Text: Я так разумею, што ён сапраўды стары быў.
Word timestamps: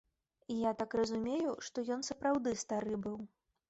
Я 0.61 0.71
так 0.79 0.95
разумею, 1.01 1.53
што 1.69 1.87
ён 1.99 2.05
сапраўды 2.11 2.59
стары 2.67 2.95
быў. 3.09 3.27